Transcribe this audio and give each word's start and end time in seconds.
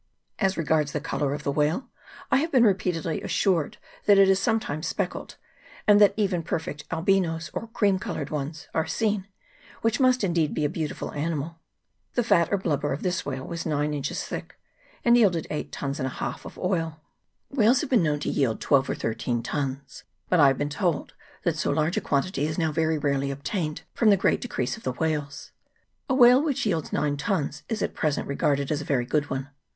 As 0.39 0.57
regards 0.57 0.93
the 0.93 0.99
colour 0.99 1.31
of 1.35 1.43
the 1.43 1.51
whale, 1.51 1.91
I 2.31 2.37
have 2.37 2.51
been 2.51 2.63
repeatedly 2.63 3.21
assured 3.21 3.77
that 4.05 4.17
it 4.17 4.29
is 4.29 4.39
sometimes 4.39 4.87
speckled, 4.87 5.35
and 5.85 6.01
that 6.01 6.15
even 6.17 6.41
perfect 6.41 6.85
albinos, 6.91 7.51
or 7.53 7.67
cream 7.67 7.99
coloured 7.99 8.31
ones, 8.31 8.67
are 8.73 8.87
seen, 8.87 9.27
which 9.81 9.99
must 9.99 10.23
indeed 10.23 10.55
be 10.55 10.65
beautiful 10.65 11.11
ani 11.13 11.35
mals. 11.35 11.55
The 12.15 12.23
fat 12.23 12.51
or 12.51 12.57
blubber 12.57 12.91
of 12.91 13.03
this 13.03 13.27
whale 13.27 13.45
was 13.45 13.63
nine 13.63 13.93
inches 13.93 14.23
thick, 14.23 14.57
and 15.05 15.15
yielded 15.15 15.45
eight 15.51 15.71
tuns 15.71 15.99
and 15.99 16.07
a 16.07 16.09
half 16.09 16.45
of 16.45 16.57
oil. 16.57 16.63
CHAP. 16.63 16.69
II.] 16.71 16.77
WHALES 16.79 16.89
AND 16.89 16.97
WHALERS. 16.97 17.49
51 17.51 17.63
Whales 17.67 17.81
have 17.81 17.89
been 17.91 18.03
known 18.03 18.19
to 18.21 18.29
yield 18.41 18.59
twelve 18.59 18.89
or 18.89 18.95
thirteen 18.95 19.43
tuns; 19.43 20.03
but 20.29 20.39
I 20.39 20.47
have 20.47 20.57
been 20.57 20.69
told 20.69 21.13
that 21.43 21.57
so 21.59 21.69
large 21.69 21.95
a 21.97 22.01
quantity 22.01 22.47
is 22.47 22.57
now 22.57 22.71
very 22.71 22.97
rarely 22.97 23.29
obtained, 23.29 23.83
from 23.93 24.09
the 24.09 24.17
great 24.17 24.41
decrease 24.41 24.75
of 24.77 24.81
the 24.81 24.93
whales. 24.93 25.51
A 26.09 26.15
whale 26.15 26.41
which 26.41 26.65
yields 26.65 26.91
nine 26.91 27.17
tuns 27.17 27.61
is 27.69 27.83
at 27.83 27.93
present 27.93 28.27
regarded 28.27 28.71
as 28.71 28.81
a 28.81 28.83
very 28.83 29.05
good 29.05 29.29
one. 29.29 29.49